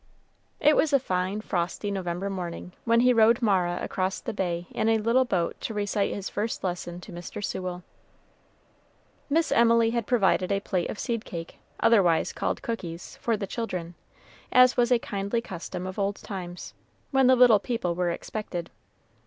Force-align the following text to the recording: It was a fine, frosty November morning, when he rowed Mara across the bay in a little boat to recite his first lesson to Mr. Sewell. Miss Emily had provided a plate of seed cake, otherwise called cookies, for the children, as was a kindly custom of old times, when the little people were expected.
It 0.59 0.75
was 0.75 0.93
a 0.93 0.99
fine, 0.99 1.41
frosty 1.41 1.91
November 1.91 2.27
morning, 2.27 2.73
when 2.85 3.01
he 3.01 3.13
rowed 3.13 3.39
Mara 3.39 3.77
across 3.83 4.19
the 4.19 4.33
bay 4.33 4.65
in 4.71 4.89
a 4.89 4.97
little 4.97 5.25
boat 5.25 5.61
to 5.61 5.75
recite 5.75 6.11
his 6.11 6.27
first 6.27 6.63
lesson 6.63 6.99
to 7.01 7.11
Mr. 7.11 7.43
Sewell. 7.45 7.83
Miss 9.29 9.51
Emily 9.51 9.91
had 9.91 10.07
provided 10.07 10.51
a 10.51 10.59
plate 10.59 10.89
of 10.89 10.97
seed 10.97 11.23
cake, 11.23 11.59
otherwise 11.79 12.33
called 12.33 12.63
cookies, 12.63 13.17
for 13.17 13.37
the 13.37 13.45
children, 13.45 13.93
as 14.51 14.75
was 14.75 14.91
a 14.91 14.97
kindly 14.97 15.39
custom 15.39 15.85
of 15.85 15.99
old 15.99 16.15
times, 16.15 16.73
when 17.11 17.27
the 17.27 17.35
little 17.35 17.59
people 17.59 17.93
were 17.93 18.09
expected. 18.09 18.71